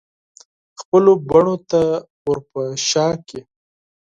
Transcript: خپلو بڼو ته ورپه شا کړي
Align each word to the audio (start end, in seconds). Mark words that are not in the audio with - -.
خپلو 0.79 1.11
بڼو 1.29 1.55
ته 1.69 1.81
ورپه 2.25 2.61
شا 2.87 3.07
کړي 3.27 3.41